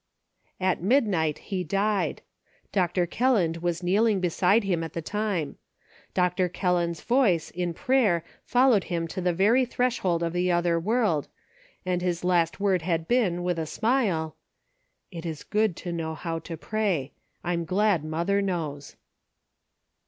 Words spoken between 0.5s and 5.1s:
At midnight he died. Dr. Kelland was kneeling beside him at the